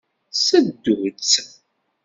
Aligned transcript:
Seddu-tt. 0.45 1.41